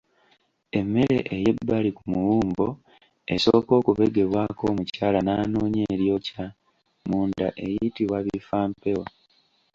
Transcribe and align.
Emmere 0.79 1.17
eyebbali 1.35 1.89
ku 1.97 2.03
muwumbo 2.11 2.67
esooka 3.35 3.71
okubegebwako 3.79 4.63
omukyala 4.71 5.19
n’anoonya 5.23 5.83
eryokya 5.93 6.45
munda 7.07 7.47
eyitibwa 7.65 8.17
Bifampewo. 8.25 9.05